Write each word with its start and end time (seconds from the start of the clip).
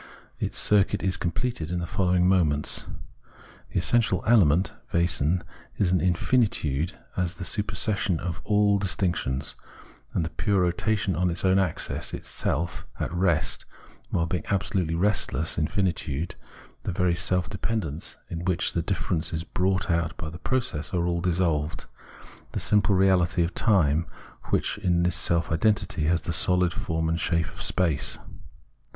Its 0.39 0.57
circuit 0.57 1.03
is 1.03 1.15
conapleted 1.15 1.69
in 1.69 1.77
the 1.77 1.85
following 1.85 2.27
moments. 2.27 2.87
The 3.71 3.77
essential 3.77 4.23
element 4.25 4.73
(Wesen) 4.91 5.43
is 5.77 5.91
infinitude 5.91 6.93
as 7.15 7.35
the 7.35 7.45
supersession 7.45 8.19
of 8.19 8.41
all 8.43 8.79
dis 8.79 8.95
tinctions, 8.95 9.53
the 10.15 10.31
pure 10.31 10.61
rotation 10.61 11.15
on 11.15 11.29
its 11.29 11.45
own 11.45 11.59
axis, 11.59 12.15
itself 12.15 12.87
at 12.99 13.13
rest 13.13 13.65
while 14.09 14.25
being 14.25 14.43
absolutely 14.49 14.95
restless 14.95 15.59
infinitude, 15.59 16.33
the 16.81 16.91
very 16.91 17.13
self 17.13 17.47
dependence 17.47 18.17
in 18.27 18.43
which 18.43 18.73
the 18.73 18.81
differences 18.81 19.43
brought 19.43 19.91
out 19.91 20.19
in 20.19 20.31
the 20.31 20.39
process 20.39 20.95
are 20.95 21.05
all 21.05 21.21
dissolved, 21.21 21.85
the 22.53 22.59
simple 22.59 22.95
reahty 22.95 23.43
of 23.43 23.53
time, 23.53 24.07
which 24.45 24.79
in 24.79 25.03
this 25.03 25.15
self 25.15 25.51
identity 25.51 26.05
has 26.05 26.21
the 26.21 26.31
sohd 26.31 26.73
form 26.73 27.07
and 27.07 27.19
shape 27.19 27.49
of 27.49 27.61
space. 27.61 28.17